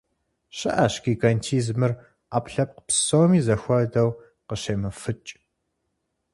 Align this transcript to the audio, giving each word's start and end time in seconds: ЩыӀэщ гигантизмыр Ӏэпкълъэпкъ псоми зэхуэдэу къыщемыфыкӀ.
ЩыӀэщ 0.57 0.93
гигантизмыр 1.03 1.93
Ӏэпкълъэпкъ 2.29 2.81
псоми 2.87 3.39
зэхуэдэу 3.45 4.09
къыщемыфыкӀ. 4.47 5.29